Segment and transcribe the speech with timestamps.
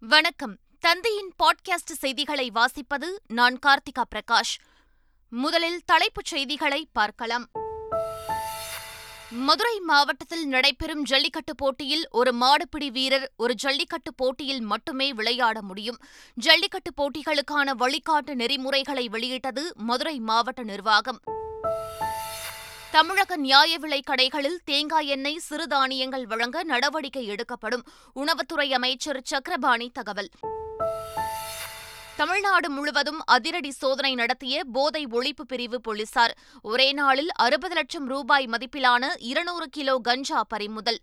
[0.00, 0.58] வணக்கம்.
[0.80, 4.58] தந்தையின் பாட்காஸ்ட் செய்திகளை வாசிப்பது நான் கார்த்திகா பிரகாஷ்.
[5.28, 7.46] முதலில் தலைப்புச் செய்திகளை பார்க்கலாம்.
[9.30, 15.98] மதுரை மாவட்டத்தில் நடைபெறும் ஜல்லிக்கட்டு போட்டியில் ஒரு மாடுபிடி வீரர் ஒரு ஜல்லிக்கட்டு போட்டியில் மட்டுமே விளையாட முடியும்.
[16.34, 21.20] ஜல்லிக்கட்டு போட்டிகளுக்கான வழிகாட்டு நெறிமுறைகளை வெளியிட்டது மதுரை மாவட்ட நிர்வாகம்.
[22.90, 27.84] தமிழக நியாய விலை கடைகளில் தேங்காய் எண்ணெய் சிறுதானியங்கள் வழங்க நடவடிக்கை எடுக்கப்படும்.
[28.16, 30.28] உணவுத்துறை அமைச்சர் சக்கரபாணி தகவல்.
[32.16, 36.36] தமிழ்நாடு முழுவதும் அதிரடி சோதனை நடத்திய போதை ஒழிப்பு பிரிவு போலீசார்.
[36.62, 40.98] ஒரே நாளில் அறுபது லட்சம் ரூபாய் மதிப்பிலான இருநூறு கிலோ கஞ்சா பறிமுதல்.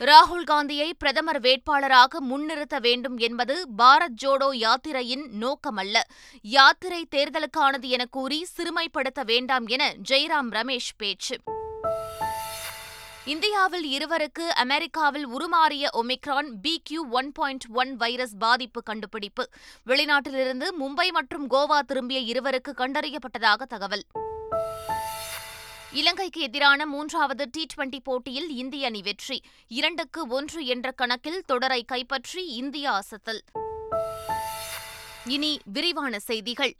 [0.00, 6.00] ராகுல் காந்தியை பிரதமர் வேட்பாளராக முன்னிறுத்த வேண்டும் என்பது பாரத் ஜோடோ யாத்திரையின் நோக்கமல்ல.
[6.42, 11.38] யாத்திரை தேர்தலுக்கானது என கூறி சிறுமைப்படுத்த வேண்டாம் என ஜெய்ராம் ரமேஷ் பேச்சு.
[13.24, 19.48] இந்தியாவில் இருவருக்கு அமெரிக்காவில் உருமாறிய omicron B Q one point one virus பாதிப்பு கண்டுபிடிப்பு.
[19.86, 24.04] வெளிநாட்டிலிருந்து மும்பை மற்றும் கோவா திரும்பிய இருவருக்கு கண்டறியப்பட்டதாக தகவல்.
[25.94, 29.42] இலங்கைக்கு எதிரான மூன்றாவது டி டுவெண்டி போட்டியில் இந்திய அணி வெற்றி.
[29.68, 33.40] இரண்டுக்கு ஒன்று என்ற கணக்கில் தொடரை கைப்பற்றி இந்தியா அசத்தல்.
[35.26, 36.74] இனி விரிவான செய்திகள்.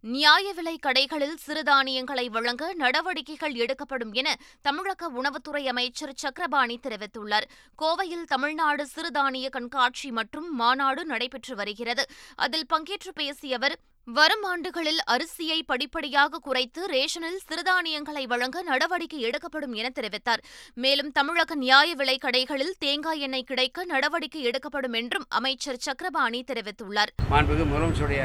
[0.00, 7.48] நியாய விலை கடைகளில் சிறுதானியங்களை வழங்க நடவடிக்கைகள் எடுக்கப்படும் என தமிழக உணவுத்துறை அமைச்சர் சக்கரபாணி தெரிவித்துள்ளார்.
[7.82, 12.06] கோவையில் தமிழ்நாடு சிறுதானிய கண்காட்சி மற்றும் மாநாடு நடைபெற்று வருகிறது.
[12.36, 13.78] அதில் பங்கேற்று பேசிய அவர்
[14.16, 20.42] வரும் ஆண்டுகளில் அரிசியை படிப்படியாக குறைத்து ரேஷனில் சிறுதானியங்களை வழங்க நடவடிக்கை எடுக்கப்படும் என தெரிவித்தார்.
[20.84, 27.12] மேலும் தமிழக நியாய விலை கடைகளில் தேங்காய் எண்ணெய் கிடைக்க நடவடிக்கை எடுக்கப்படும் என்றும் அமைச்சர் சக்கரபாணி தெரிவித்துள்ளார்.
[27.50, 28.22] முதலமைச்சருடைய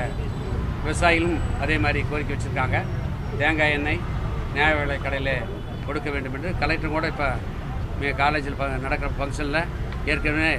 [0.86, 2.80] விவசாயிகளும் அதே மாதிரி கோரிக்கை வச்சுருக்காங்க.
[3.44, 4.02] தேங்காய் எண்ணெய்
[4.56, 5.36] நியாய விலை கடையில்
[5.90, 6.52] கொடுக்க வேண்டும் என்று.
[6.64, 7.30] கலெக்டர் கூட இப்போ
[8.24, 9.64] காலேஜில் நடக்கிற ஃபங்க்ஷனில்
[10.12, 10.56] ஏற்கனவே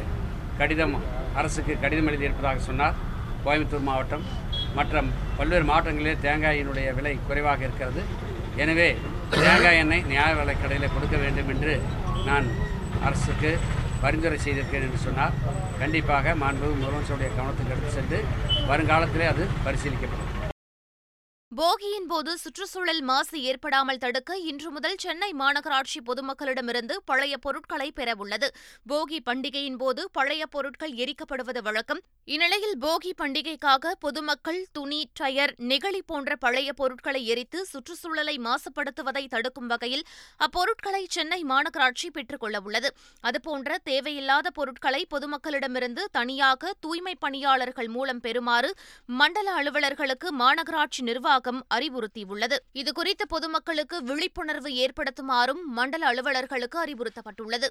[0.61, 0.97] கடிதம்
[1.41, 2.97] அரசுக்கு கடிதம் எழுதியிருப்பதாக சொன்னார்.
[3.47, 4.25] கோயம்புத்தூர் மாவட்டம்
[4.79, 5.03] மற்ற
[5.39, 8.03] பல்வேறு மாவட்டங்களிலே தேங்காயினுடைய விலை குறைவாக இருக்கிறது.
[8.63, 8.89] எனவே
[9.45, 11.73] தேங்காய் எண்ணெய் நியாய விலை கடையில் கொடுக்க வேண்டும் என்று
[12.29, 12.47] நான்
[13.09, 13.51] அரசுக்கு
[14.03, 15.37] பரிந்துரை செய்திருக்கேன் என்று சொன்னால்
[15.81, 18.19] கண்டிப்பாக மாண்பு முதலமைச்சருடைய கவனத்துக்கு எடுத்து சென்று
[18.71, 20.31] வருங்காலத்திலே அது பரிசீலிக்கப்படும்.
[21.59, 28.49] போகியின் போது சுற்றுச்சூழல் மாசு ஏற்படாமல் தடுக்க இன்று முதல் சென்னை மாநகராட்சி பொதுமக்களிடமிருந்து பழைய பொருட்களை பெறவுள்ளது.
[28.89, 32.01] போகி பண்டிகையின் போது பழைய பொருட்கள் எரிக்கப்படுவது வழக்கம்.
[32.25, 40.05] இந்நிலையில் போகி பண்டிகைக்காக பொதுமக்கள் துணி டயர் நெகிழி போன்ற பழைய பொருட்களை எரித்து சுற்றுச்சூழலை மாசுபடுத்துவதை தடுக்கும் வகையில்
[40.37, 42.91] அப்பொருட்களை சென்னை மாநகராட்சி பெற்றுக்கொள்ளவுள்ளது.
[43.21, 48.73] அதுபோன்ற தேவையில்லாத பொருட்களை பொதுமக்களிடமிருந்து தனியாக தூய்மை பணியாளர்கள் மூலம் பெறுமாறு
[49.07, 52.57] மண்டல அலுவலர்களுக்கு மாநகராட்சி நிர்வாகம் நிர்வாகம் அறிவுறுத்தியுள்ளது.
[52.75, 57.69] இதுகுறித்து பொதுமக்களுக்கு விழிப்புணர்வு ஏற்படுத்துமாறும் மண்டல அலுவலர்களுக்கு அறிவுறுத்தப்பட்டுள்ளது.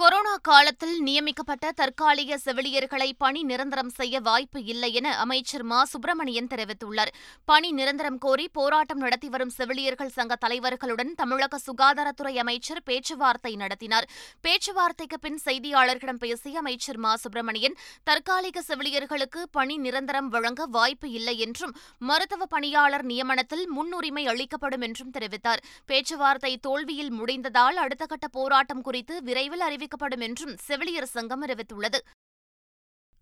[0.00, 5.84] கொரோனா காலத்தில் நியமிக்கப்பட்ட தற்காலிக செவிலியர்களை பணி நிரந்தரம் செய்ய வாய்ப்பு இல்லை என அமைச்சர் மா.
[5.84, 7.10] சுப்பிரமணியன் தெரிவித்துள்ளார்.
[7.44, 14.08] பணி நிரந்தரம் கோரி போராட்டம் நடத்தி வரும் செவிலியர்கள் சங்க தலைவர்களுடன் தமிழக சுகாதாரத்துறை அமைச்சர் பேச்சுவார்த்தை நடத்தினார்.
[14.40, 17.16] பேச்சுவார்த்தைக்கு பின் செய்தியாளர்களிடம் பேசிய அமைச்சர் மா.
[17.16, 25.12] சுப்பிரமணியன் தற்காலிக செவிலியர்களுக்கு பணி நிரந்தரம் வழங்க வாய்ப்பு இல்லை என்றும் மருத்துவ பணியாளர் நியமனத்தில் முன்னுரிமை அளிக்கப்படும் என்றும்
[25.18, 25.58] தெரிவித்தார்.
[25.86, 31.98] பேச்சுவார்த்தை தோல்வியில் முடிந்ததால் அடுத்த கட்ட போராட்டம் குறித்து விரைவில் அறிவிக்க அறிவிக்கப்படும் என்றும் செவிலியர் சங்கம் அறிவித்துள்ளது.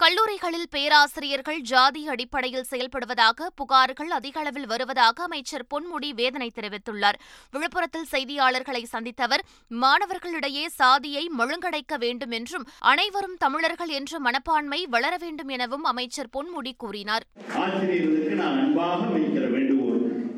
[0.03, 7.19] கல்லூரிகளில் பேராசிரியர்கள் ஜாதி அடிப்படையில் செயல்படுவதாக புகார்கள் அதிக அளவில் வருவதாக அமைச்சர் பொன்முடி வேதனை தெரிவித்துள்ளார்.
[7.55, 9.43] விழுப்புரத்தில் செய்தியாளர்களை சந்தித்த அவர்
[9.83, 17.27] மாணவர்களிடையே சாதியை மழுங்கடைக்க வேண்டும் என்றும் அனைவரும் தமிழர்கள் என்ற மனப்பான்மை வளர வேண்டும் எனவும் அமைச்சர் பொன்முடி கூறினார்.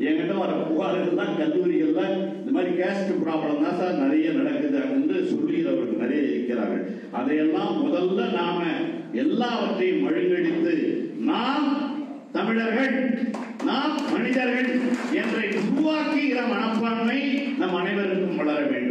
[0.08, 2.02] என்கிட்ட வர புகார்கள் தான் கல்லூரிகள்ல
[2.40, 6.86] இந்த மாதிரி கேஸ்ட் ப்ராப்ளம் தான் சார் நிறைய நடக்குது அப்படின்னு சொல்லி அவர்கள் நிறைய இருக்கிறார்கள்.
[7.18, 8.58] அதையெல்லாம் முதல்ல நாம
[9.12, 10.74] எல்லாவற்றையும் மழுங்கடித்து
[11.18, 11.66] நாம்
[12.32, 12.94] தமிழர்கள்
[13.64, 14.80] நாம் மனிதர்கள்
[15.12, 17.20] என்றை உருவாக்குகிற மனப்பான்மை
[17.58, 18.89] நம் அனைவருக்கும் வளர வேண்டும்.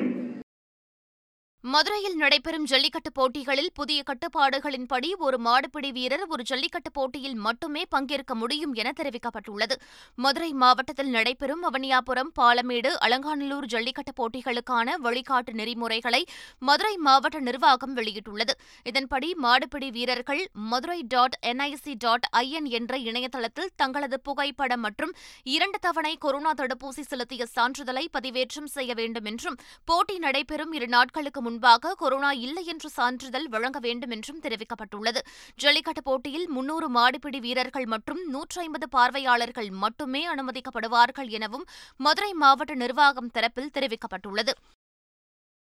[1.64, 8.73] மதுரையில் நடைபெறும் ஜல்லிக்கட்டு போட்டிகளில் புதிய கட்டுப்பாடுகளின்படி ஒரு மாடுபிடி வீரர் ஒரு ஜல்லிக்கட்டு போட்டியில் மட்டுமே பங்கேற்க முடியும்
[8.73, 9.76] என தெரிவிக்கப்பட்டுள்ளது.
[10.17, 16.22] மதுரை மாவட்டத்தில் நடைபெறும் அவனியாபுரம் பாலமேடு அலங்காநல்லூர் ஜல்லிக்கட்டு போட்டிகளுக்கான வழிகாட்டு நெறிமுறைகளை
[16.59, 18.55] மதுரை மாவட்ட நிர்வாகம் வெளியிட்டுள்ளது.
[18.85, 25.14] இதன்படி மாடுபிடி வீரர்கள் Madurai dot NIC dot IN என்ற இணையதளத்தில் தங்களது புகைப்படம் மற்றும்
[25.58, 31.93] இரண்டு தவணை கொரோனா தடுப்பூசி செலுத்திய சான்றிதழை பதிவேற்றம் செய்ய வேண்டும் என்றும் போட்டி நடைபெறும் இரு நாட்களுக்கு முன்பாக
[32.03, 35.22] கொரோனா இல்லை என்ற சான்றிதழ் வழங்க வேண்டும் என்றும் தெரிவிக்கப்பட்டுள்ளது.
[35.63, 41.66] ஜல்லிக்கட்டு போட்டியில் முன்னூறு மாடுபிடி வீரர்கள் மற்றும் நூற்றி ஐம்பது பார்வையாளர்கள் மட்டுமே அனுமதிக்கப்படுவார்கள் எனவும்
[42.07, 44.53] மதுரை மாவட்ட நிர்வாகம் தரப்பில் தெரிவிக்கப்பட்டுள்ளது.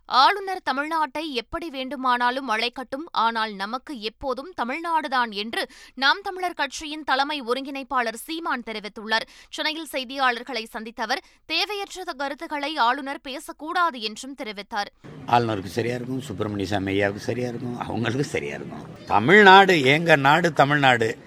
[0.08, 8.20] ஆளுநர் தமிழ்நாட்டை எப்படி வேண்டுமானாலும் அழைக்கட்டும் ஆனால் நமக்கு எப்போதும் தமிழ்நாடுதான் என்று நாம் தமிழர் கட்சியின் தலைமை ஒருங்கிணைப்பாளர்
[8.26, 9.26] சீமான் தெரிவித்துள்ளார்.
[9.50, 14.92] சென்னையில் செய்தியாளர்களை சந்தித்த அவர் தேவையற்ற கருத்துக்களை ஆளுநர் பேசக்கூடாது என்றும் தெரிவித்தார்.
[15.28, 19.06] ஆளுநருக்கு சரியாக இருக்கும் சுப்பிரமணிய சாமி ஐயாவுக்கு சரியா இருக்கும் அவங்களுக்கு சரியாக இருக்கும்.
[19.06, 21.18] தமிழ்நாடு எங்கள் நாடு தமிழ்நாடு.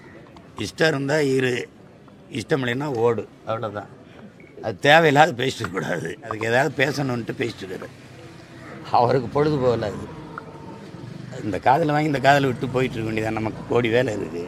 [0.57, 1.69] இஷ்டம் இருந்தால் இரு
[2.31, 3.91] இஷ்டம் இல்லைன்னா ஓடு அவ்வளோதான்
[4.61, 7.89] அது தேவையில்லாத பேசிட்டு கூடாது அதுக்கு ஏதாவது பேசணுன்ட்டு பேசிட்டு இருக்காரு.
[8.97, 10.07] அவருக்கு பொழுது போகல அது
[11.47, 14.41] இந்த காதில் வாங்கி இந்த காதில் விட்டு போயிட்டு இருக்க வேண்டியதான் நமக்கு கோடி வேலை இருக்குது.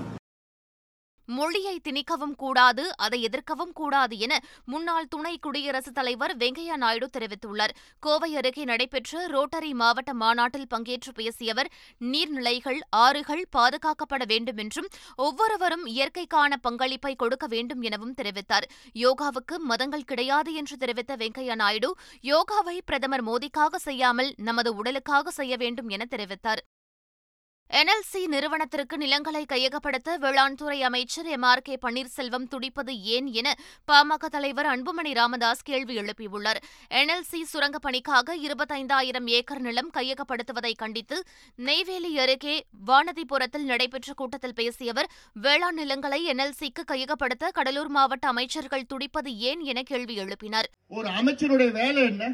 [1.25, 7.73] மொழியை திணிக்கவும் கூடாது அதை எதிர்க்கவும் கூடாது என முன்னாள் துணை குடியரசுத் தலைவர் வெங்கையா நாயுடு தெரிவித்துள்ளார்.
[7.99, 15.85] கோவை அருகே நடைபெற்ற ரோட்டரி மாவட்ட மாநாட்டில் பங்கேற்று பேசிய அவர் நீர்நிலைகள் ஆறுகள் பாதுகாக்கப்பட வேண்டும் என்றும் ஒவ்வொருவரும்
[15.85, 18.67] இயற்கைக்கான பங்களிப்பை கொடுக்க வேண்டும் எனவும் தெரிவித்தார்.
[18.95, 25.89] யோகாவுக்கு மதங்கள் கிடையாது என்று தெரிவித்த வெங்கையா நாயுடு யோகாவை பிரதமர் மோடிக்காக செய்யாமல் நமது உடலுக்காக செய்ய வேண்டும்
[25.89, 26.61] என தெரிவித்தார்.
[27.71, 33.55] என்எல்சி நிறுவனத்திற்கு நிலங்களை கையகப்படுத்த வேளாண் துறை அமைச்சர் எம் ஆர் கே பன்னீர்செல்வம் துடிப்பது ஏன் என
[33.91, 36.55] பாமக தலைவர் அன்புமணி ராமதாஸ் கேள்வி எழுப்பியுள்ளார்.
[36.89, 41.23] என்எல்சி சுரங்கப் பணிக்காக இருபத்தைந்தாயிரம் ஏக்கர் நிலம் கையகப்படுத்துவதை கண்டித்து
[41.55, 49.35] நெய்வேலி அருகே வானதிபுரத்தில் நடைபெற்ற கூட்டத்தில் பேசிய அவர் வேளாண் நிலங்களை என்எல்சிக்கு கையகப்படுத்த கடலூர் மாவட்ட அமைச்சர்கள் துடிப்பது
[49.37, 50.69] ஏன் என கேள்வி எழுப்பினார்.
[50.87, 52.33] ஒரு அமைச்சருடைய வேலை என்ன?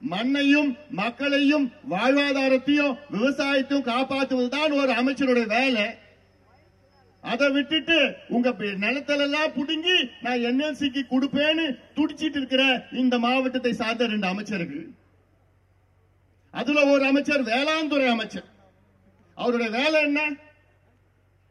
[0.00, 5.84] மண்ணையும் மக்களையும் வாழ்வாதாரத்தையும் விவசாயத்தையும் காப்பாற்றுவதுதான் ஒரு அமைச்சருடைய வேலை.
[7.20, 14.26] அதை விட்டுட்டு உங்க பி- நிலத்திலெல்லாம் புடுங்கி நான் என்எல்சிக்கு கொடுப்பேன்னு துடிச்சிட்டு இருக்கிற இந்த மாவட்டத்தை சார்ந்த ரெண்டு
[14.26, 14.88] அமைச்சர்கள்.
[16.50, 18.44] அதுல ஒரு அமைச்சர் வேளாண் துறை அமைச்சர்.
[19.34, 20.34] அவருடைய வேலை என்ன?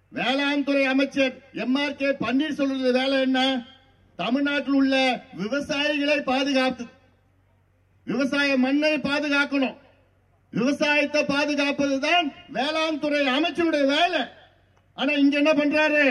[0.09, 3.67] வேளாண் துறை அமைச்சர் எம்ஆர் கே பன்னீர்செல்வருடைய வேலை என்ன?
[4.15, 6.85] தமிழ்நாட்டில் உள்ள விவசாயிகளை பாதுகாத்து
[8.09, 9.77] விவசாய மண்ணை பாதுகாக்கணும்.
[10.51, 14.21] விவசாயத்தை பாதுகாப்பதுதான் வேளாண் துறை அமைச்சருடைய வேலை.
[14.93, 16.05] ஆனா இங்க என்ன பண்றாரு?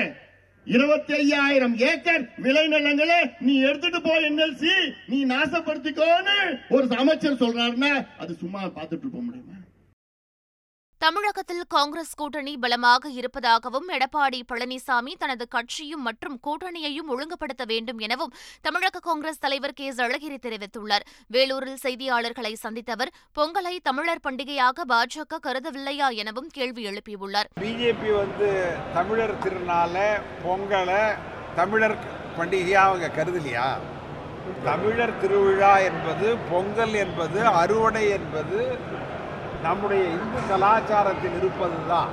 [0.65, 4.75] இருபத்தி ஐயாயிரம் ஏக்கர் விளைநிலங்களை நீ எடுத்துட்டு போ என்எல்சி.
[5.07, 9.58] நீ நாசப்படுத்திக்கோன்னு ஒரு அமைச்சர் சொல்றாருன்னா அது சும்மா பார்த்துட்டு இருக்க முடியுமா?
[11.05, 18.99] தமிழகத்தில் காங்கிரஸ் கூட்டணி பலமாக இருப்பதாகவும் எடப்பாடி பழனிசாமி தனது கட்சியும் மற்றும் கூட்டணியையும் ஒழுங்குபடுத்த வேண்டும் எனவும் தமிழக
[18.99, 19.91] காங்கிரஸ் தலைவர் கே.
[19.91, 21.05] அழகிரி தெரிவித்துள்ளார்.
[21.27, 27.51] வேலூரில் செய்தியாளர்களை சந்தித்த அவர் பொங்கலை தமிழர் பண்டிகையாக பாஜக கருதவில்லையா எனவும் கேள்வி எழுப்பியுள்ளார்.
[27.61, 28.51] பிஜேபி வந்து
[28.95, 29.95] தமிழர் திருநாள
[30.47, 31.05] பொங்கலை
[31.55, 31.97] தமிழர்
[32.39, 33.69] பண்டிகையாக அவங்க கருதலையா?
[34.65, 38.59] தமிழர் திருவிழா என்பது பொங்கல் என்பது அறுவடை என்பது
[39.63, 42.11] நம்முடைய இந்து கலாச்சாரத்தில் இருப்பது தான்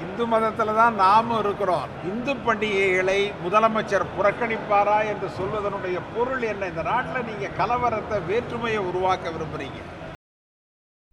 [0.00, 1.88] இந்து மதத்தில் தான் நாமும் இருக்கிறோம்.
[2.04, 6.66] இந்து பண்டிகைகளை முதலமைச்சர் புறக்கணிப்பாரா என்று சொல்வதனுடைய பொருள் என்ன?
[6.66, 9.80] இந்த நாட்டில் நீங்கள் கலவரத்தை வேற்றுமையை உருவாக்க விரும்புகிறீங்க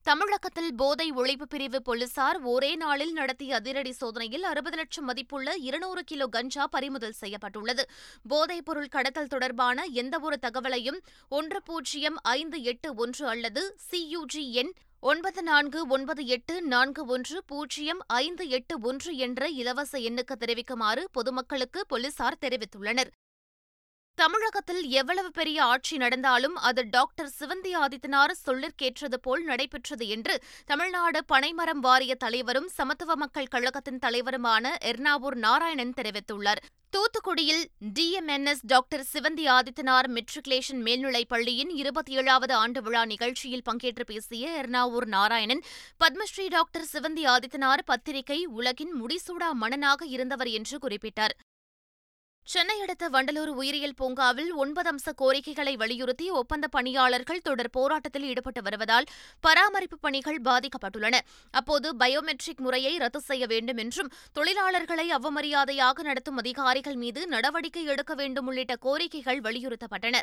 [0.03, 6.27] தமிழகத்தில் போதை ஒழிப்பு பிரிவு போலீசார் ஒரே நாளில் நடத்திய அதிரடி சோதனையில் அறுபது லட்சம் மதிப்புள்ள இருநூறு கிலோ
[6.27, 7.89] கஞ்சா பறிமுதல் செய்யப்பட்டுள்ளது.
[8.27, 15.43] போதைப் பொருள் கடத்தல் தொடர்பான எந்தவொரு தகவலையும் ஒன்று பூஜ்ஜியம் ஐந்து எட்டு ஒன்று அல்லது சியுஜி எண் ஒன்பது
[15.43, 22.41] நான்கு ஒன்பது எட்டு நான்கு ஒன்று பூஜ்ஜியம் ஐந்து எட்டு ஒன்று என்ற இலவச எண்ணுக்கு தெரிவிக்குமாறு பொதுமக்களுக்கு போலீசார்
[22.41, 23.11] தெரிவித்துள்ளனர்.
[24.17, 31.79] தமிழகத்தில் எவ்வளவு பெரிய ஆட்சி நடந்தாலும் அது டாக்டர் சிவந்தி ஆதித்தனார் சொல்லிற்கேற்றது போல் நடைபெற்றது என்று தமிழ்நாடு பனைமரம்
[31.79, 36.61] வாரிய தலைவரும் சமத்துவ மக்கள் கழகத்தின் தலைவருமான எர்ணாவூர் நாராயணன் தெரிவித்துள்ளார்.
[36.93, 44.63] தூத்துக்குடியில் TMNS doctor Sivanthi Adithanar matriculation மேல்நிலைப் பள்ளியின் இருபத்தி ஏழாவது ஆண்டு விழா நிகழ்ச்சியில் பங்கேற்று பேசிய
[44.63, 45.63] எர்ணாவூர் நாராயணன்
[46.03, 51.35] பத்மஸ்ரீ டாக்டர் சிவந்தி ஆதித்தனார் பத்திரிகை உலகின் முடிசூடா மன்னனாக இருந்தவர் என்று குறிப்பிட்டார்.
[52.45, 59.07] சென்னை அடுத்த வண்டலூர் உயிரியல் பூங்காவில் ஒன்பது அம்ச கோரிக்கைகளை வலியுறுத்தி ஒப்பந்த பணியாளர்கள் தொடர் போராட்டத்தில் ஈடுபட்டு வருவதால்
[59.39, 61.15] பராமரிப்பு பணிகள் பாதிக்கப்பட்டுள்ளன.
[61.51, 68.45] அப்போது பயோமெட்ரிக் முறையை ரத்து செய்ய வேண்டும் என்றும் தொழிலாளர்களை அவமரியாதையாக நடத்தும் அதிகாரிகள் மீது நடவடிக்கை எடுக்க வேண்டும்
[68.45, 70.19] உள்ளிட்ட கோரிக்கைகள் வலியுறுத்தப்பட்டன.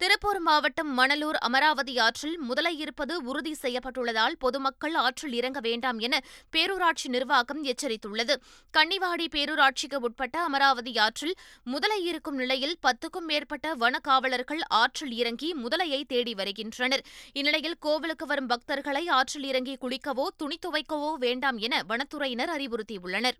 [0.00, 6.20] திருப்பூர் மாவட்டம் மணலூர் அமராவதி ஆற்றில் முதலை இருப்பது உறுதி செய்யப்பட்டுள்ளதால் பொதுமக்கள் ஆற்றில் இறங்க வேண்டாம் என
[6.56, 8.34] பேரூராட்சி நிர்வாகம் எச்சரித்துள்ளது.
[8.78, 11.34] கன்னிவாடி பேரூராட்சிக்கு உட்பட்ட அமராவதி ஆற்றில்
[11.64, 17.04] முதலை இருக்கும் நிலையில் பத்துக்கும் மேற்பட்ட வன காவலர்கள் ஆற்றில் இறங்கி முதலையை தேடி வருகின்றனர்.
[17.32, 23.38] இந்நிலையில் கோவிலுக்கு வரும் பக்தர்களை ஆற்றில் இறங்கி குளிக்கவோ துணி துவைக்கவோ வேண்டாம் என வனத்துறையினர் அறிவுறுத்தியுள்ளனர்.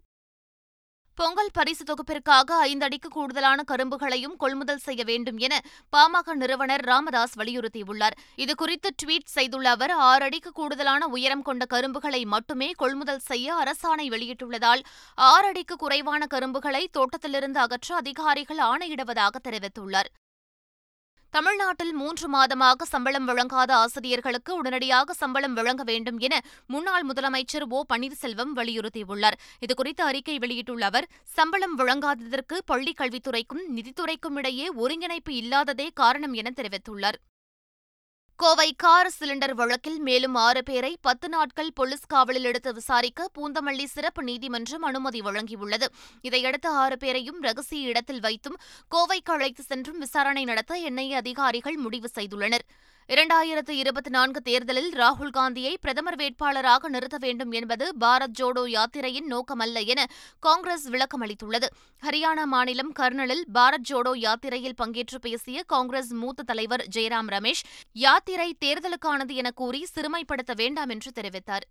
[1.20, 5.54] பொங்கல் பரிசு தொகுப்பிற்காக ஐந்தடிக்கு கூடுதலான கரும்புகளையும் கொள்முதல் செய்ய வேண்டும் என
[5.96, 8.16] பாமக நிறுவனர் ராமதாஸ் வலியுறுத்தியுள்ளார்.
[8.36, 14.84] இதுகுறித்து ட்வீட் செய்துள்ள அவர் ஆறு அடிக்கு கூடுதலான உயரம் கொண்ட கரும்புகளை மட்டுமே கொள்முதல் செய்ய அரசாணை வெளியிட்டுள்ளதால்
[15.14, 20.10] ஆறு அடிக்கு குறைவான கரும்புகளை தோட்டத்திலிருந்து அகற்ற அதிகாரிகள் ஆணையிடுவதாக தெரிவித்துள்ளார்.
[21.30, 27.84] தமிழ்நாட்டில் மூன்று மாதமாக சம்பளம் வழங்காத ஆசிரியர்களுக்கு உடனடியாக சம்பளம் வழங்க வேண்டும் என முன்னாள் முதலமைச்சர் ஓ.
[27.94, 29.38] பன்னீர்செல்வம் வலியுறுத்தியுள்ளார்.
[29.66, 37.18] இதுகுறித்து அறிக்கை வெளியிட்டுள்ள அவர் சம்பளம் வழங்காததற்கு பள்ளிக் கல்வித்துறைக்கும் நிதித்துறைக்கும் இடையே ஒருங்கிணைப்பு இல்லாததே காரணம் என தெரிவித்துள்ளார்.
[38.38, 44.22] கோவை கார் சிலிண்டர் வழக்கில் மேலும் ஆறு பேரை பத்து நாட்கள் போலீஸ் காவலில் எடுத்து விசாரிக்க பூந்தமல்லி சிறப்பு
[44.22, 45.86] நீதிமன்றம் அனுமதி வழங்கியுள்ளது.
[46.20, 48.58] இதையடுத்து ஆறு பேரையும் ரகசிய இடத்தில் வைத்தும்
[48.90, 52.66] கோவைக்கு அழைத்து சென்றும் விசாரணை நடத்த என்ஐஏ அதிகாரிகள் முடிவு செய்துள்ளனர்.
[53.08, 59.86] இரண்டாயிரத்து இருபத்தி நான்கு தேர்தலில் ராகுல் காந்தியை பிரதமர் வேட்பாளராக நிறுத்த வேண்டும் என்பது பாரத் ஜோடோ யாத்திரையின் நோக்கமல்ல
[59.86, 60.06] என
[60.40, 61.68] காங்கிரஸ் விளக்கம் அளித்துள்ளது.
[62.02, 69.32] ஹரியானா மாநிலம் கர்னலில் பாரத் ஜோடோ யாத்திரையில் பங்கேற்று பேசிய காங்கிரஸ் மூத்த தலைவர் ஜெயராம் ரமேஷ் யாத்திரை தேர்தலுக்கானது
[69.32, 71.66] என கூறி சிறுமைப்படுத்த வேண்டாம் என்று தெரிவித்தார்.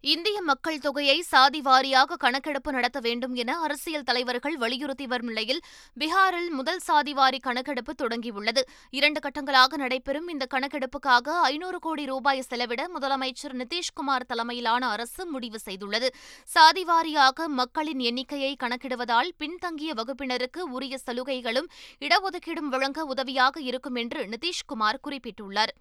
[0.00, 5.60] இந்திய மக்கள் தொகையை சாதி வாரியாக கணக்கெடுப்பு நடத்த வேண்டும் என அரசியல் தலைவர்கள் வலியுறுத்தி வரும் நிலையில்
[6.00, 8.62] பீகாரில் முதல் சாதிவாரி கணக்கெடுப்பு தொடங்கியுள்ளது.
[8.90, 16.10] இரண்டு கட்டங்களாக நடைபெறும் இந்த கணக்கெடுப்புக்காக ஐநூறு கோடி ரூபாய் செலவிட முதலமைச்சர் நிதிஷ்குமார் தலைமையிலான அரசு முடிவு செய்துள்ளது.
[16.54, 21.68] சாதிவாரியாக மக்களின் எண்ணிக்கையை கணக்கிடுவதால் பின்தங்கிய வகுப்பினருக்கு உரிய சலுகைகளும்
[22.00, 25.74] இடஒதுக்கீடும் வழங்க உதவியாக இருக்கும் என்று நிதிஷ்குமார் குறிப்பிட்டுள்ளார்.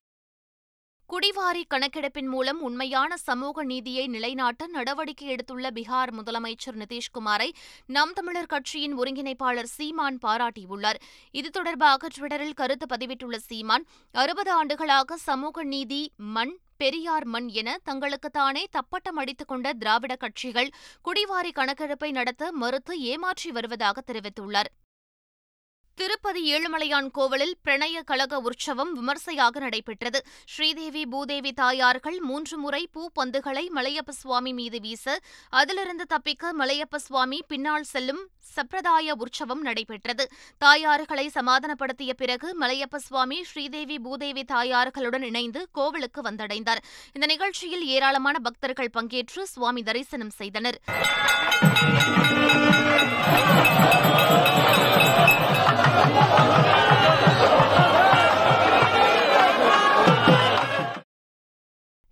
[1.09, 7.47] குடிவாரி கணக்கெடுப்பின் மூலம் உண்மையான சமூக நீதியை நிலைநாட்ட நடவடிக்கை எடுத்துள்ள பீகார் முதலமைச்சர் நிதிஷ்குமாரை
[7.85, 10.99] நாம் தமிழர் கட்சியின் ஒருங்கிணைப்பாளர் சீமான் பாராட்டியுள்ளார்.
[11.31, 18.65] இது தொடர்பாக டுவிட்டரில் கருத்து பதிவிட்டுள்ள சீமான் அறுபது ஆண்டுகளாக சமூக நீதி மண் பெரியார் மண் என தங்களுக்குத்தானே
[18.71, 24.71] தப்பட்டம் அடித்துக் கொண்ட திராவிட கட்சிகள் குடிவாரி கணக்கெடுப்பை நடத்த மறுத்து ஏமாற்றி வருவதாக தெரிவித்துள்ளார்.
[25.99, 30.19] திருப்பதி ஏழுமலையான் கோவிலில் பிரணய கழக உற்சவம் விமர்சையாக நடைபெற்றது.
[30.53, 35.15] ஸ்ரீதேவி பூதேவி தாயார்கள் மூன்று முறை பூப்பந்துகளை மலையப்ப சுவாமி மீது வீச
[35.49, 38.21] அதிலிருந்து தப்பிக்க மலையப்ப சுவாமி பின்னால் செல்லும்
[38.55, 40.23] சம்பிரதாய உற்சவம் நடைபெற்றது.
[40.65, 46.83] தாயார்களை சமாதானப்படுத்திய பிறகு மலையப்ப சுவாமி ஸ்ரீதேவி பூதேவி தாயார்களுடன் இணைந்து கோவிலுக்கு வந்தடைந்தார்.
[47.13, 50.79] இந்த நிகழ்ச்சியில் ஏராளமான பக்தர்கள் பங்கேற்று சுவாமி தரிசனம் செய்தனர்.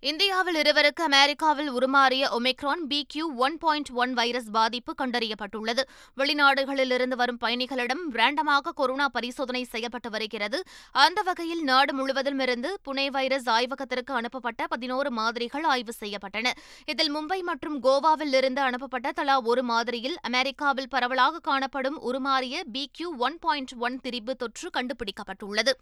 [0.08, 5.82] இந்தியாவில் இருவருக்கு அமெரிக்காவில் உருமாறிய omicron B Q one point one virus பாதிப்பு கண்டறியப்பட்டுள்ளது.
[6.16, 10.60] வெளிநாடுகளிலிருந்து வரும் பயணிகளிடம் ரேண்டமாக கொரோனா பரிசோதனை செய்யப்பட்டு வருகிறது.
[11.04, 16.52] அந்த வகையில் நாடு முழுவதும் இருந்து புனே வைரஸ் ஆய்வகத்திற்கு அனுப்பப்பட்ட பதினோரு மாதிரிகள் ஆய்வு செய்யப்பட்டன.
[16.86, 23.10] இதில் மும்பை மற்றும் கோவாவில் இருந்து அனுப்பப்பட்ட தலா ஒரு மாதிரியில் அமெரிக்காவில் பரவலாக காணப்படும் உருமாறிய B Q
[23.28, 25.74] one point one திரிபு தொற்று கண்டுபிடிக்கப்பட்டுள்ளது.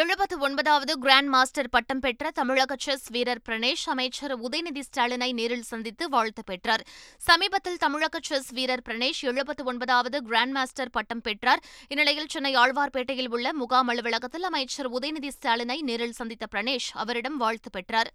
[0.00, 6.08] எழுபத்து ஒன்பதாவது கிராண்ட் மாஸ்டர் பட்டம் பெற்ற தமிழக செஸ் வீரர் பிரணேஷ் அமைச்சர் உதயநிதி ஸ்டாலினை நேரில் சந்தித்து
[6.08, 6.84] வாழ்த்து பெற்றார்.
[7.18, 11.62] சமீபத்தில் தமிழக செஸ் வீரர் பிரணேஷ் எழுபத்து ஒன்பதாவது கிராண்ட் மாஸ்டர் பட்டம் பெற்றார்.
[11.88, 18.12] இந்நிலையில் சென்னை ஆழ்வார்பேட்டையில் உள்ள முகாம் அலுவலகத்தில் அமைச்சர் உதயநிதி ஸ்டாலினை நேரில் சந்தித்த பிரணேஷ் அவரிடம் வாழ்த்து பெற்றார்.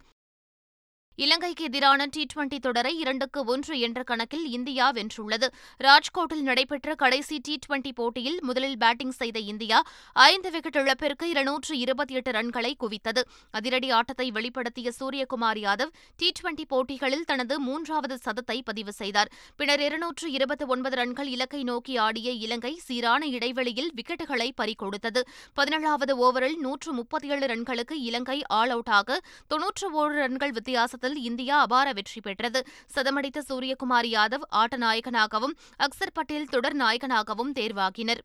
[1.23, 5.47] இலங்கைக்கு எதிரான டி டுவெண்டி தொடரை இரண்டுக்கு ஒன்று என்ற கணக்கில் இந்தியா வென்றுள்ளது.
[5.77, 9.83] ராஜ்கோட்டில் நடைபெற்ற கடைசி டி டுவெண்டி போட்டியில் முதலில் பேட்டிங் செய்த இந்தியா
[10.13, 13.23] ஐந்து விக்கெட் இழப்பிற்கு இருநூற்று இருபத்தி எட்டு ரன்களை குவித்தது.
[13.51, 19.31] அதிரடி ஆட்டத்தை வெளிப்படுத்திய சூரியகுமார் யாதவ் டி டுவெண்டி போட்டிகளில் தனது மூன்றாவது சதத்தை பதிவு செய்தார்.
[19.55, 25.23] பின்னர் இருநூற்று இருபத்தி ஒன்பது ரன்கள் இலக்கை நோக்கி ஆடிய இலங்கை சீரான இடைவெளியில் விக்கெட்டுகளை பறிகொடுத்தது.
[25.59, 31.93] பதினேழாவது ஓவரில் நூற்று முப்பத்தி ஏழு ரன்களுக்கு இலங்கை ஆல் அவுட்டாக தொன்னூற்று ஓரு ரன்கள் வித்தியாசத்தில் இந்தியா அபார
[31.93, 32.67] வெற்றி பெற்றது.
[32.95, 38.21] சதமடித்த சூரியகுமார் யாதவ் ஆட்ட நாயகனாகவும் அக்சர் பட்டேல் தொடர் நாயகனாகவும் தேர்வாகினர்.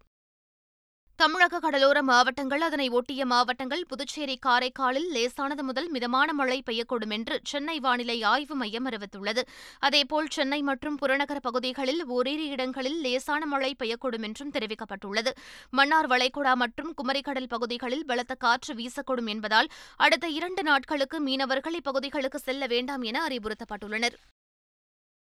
[1.16, 7.80] தமிழக கடலோர மாவட்டங்கள் அதனை ஒட்டிய மாவட்டங்கள் புதுச்சேரி காரைக்காலில் லேசானது முதல் மிதமான மழை பெய்யக்கூடும் என்று சென்னை
[7.80, 9.42] வானிலை ஆய்வு மையம் அறிவித்துள்ளது.
[9.78, 15.32] அதேபோல் சென்னை மற்றும் புறநகர் பகுதிகளில் ஓரிரு இடங்களில் லேசான மழை பெய்யக்கூடும் என்றும் தெரிவிக்கப்பட்டுள்ளது.
[15.70, 22.66] மன்னார் வளைகுடா மற்றும் குமரிக்கடல் பகுதிகளில் பலத்த காற்று வீசக்கூடும் என்பதால் அடுத்த இரண்டு நாட்களுக்கு மீனவர்கள் இப்பகுதிகளுக்கு செல்ல
[22.66, 24.18] வேண்டாம் என அறிவுறுத்தப்பட்டுள்ளனர்.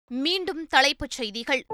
[0.07, 1.65] மீண்டும் தலைப்புச் செய்திகள்.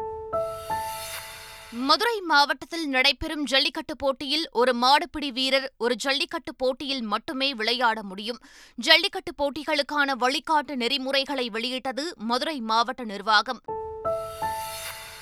[1.71, 8.39] மதுரை மாவட்டத்தில் நடைபெறும் ஜல்லிக்கட்டு போட்டியில் ஒரு மாடுபிடி வீரர் ஒரு ஜல்லிக்கட்டு போட்டியில் மட்டுமே விளையாட முடியும்.
[8.75, 13.61] ஜல்லிக்கட்டு போட்டிகளுக்கான வழிகாட்டு நெறிமுறைகளை வெளியிட்டது மதுரை மாவட்ட நிர்வாகம்.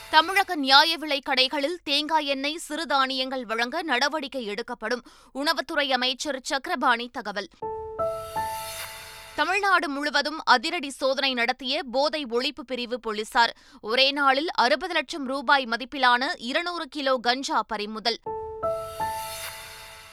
[0.09, 5.03] தமிழக நியாய விலை கடைகளில் தேங்காய் எண்ணெய் சிறுதானியங்கள் வழங்க நடவடிக்கை எடுக்கப்படும்.
[5.35, 7.49] உணவுத்துறை அமைச்சர் சக்கரபாணி தகவல்.
[9.35, 13.55] தமிழ்நாடு முழுவதும் அதிரடி சோதனை நடத்திய போதை ஒழிப்பு பிரிவு போலீசார்.
[13.81, 18.19] ஒரே நாளில் அறுபது லட்சம் ரூபாய் மதிப்பிலான இருநூறு கிலோ கஞ்சா பறிமுதல்.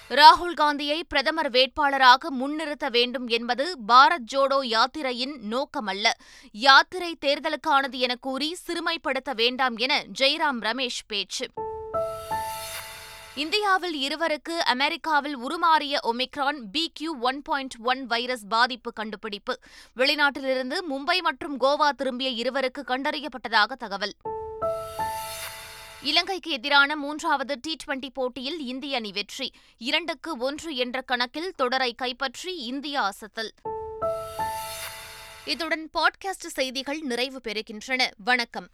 [0.09, 6.07] ராகுல் காந்தியை பிரதமர் வேட்பாளராக முன்னிறுத்த வேண்டும் என்பது பாரத் ஜோடோ யாத்திரையின் நோக்கமல்ல.
[6.53, 11.47] யாத்திரை தேர்தலுக்கானது என கூறி சிறுமைப்படுத்த வேண்டாம் என ஜெய்ராம் ரமேஷ் பேச்சு.
[13.35, 19.59] இந்தியாவில் இருவருக்கு அமெரிக்காவில் உருமாறிய omicron B Q one point one virus பாதிப்பு கண்டுபிடிப்பு.
[19.97, 24.15] வெளிநாட்டிலிருந்து மும்பை மற்றும் கோவா திரும்பிய இருவருக்கு கண்டறியப்பட்டதாக தகவல்.
[26.03, 29.53] இலங்கைக்கு எதிரான மூன்றாவது டி டுவெண்டி போட்டியில் இந்திய அணி வெற்றி.
[29.79, 33.51] இரண்டுக்கு ஒன்று என்ற கணக்கில் தொடரை கைப்பற்றி இந்தியா அசத்தல்.
[35.45, 38.11] இத்துடன் பாட்காஸ்ட் செய்திகள் நிறைவு பெறுகின்றன.
[38.25, 38.69] வணக்கம்.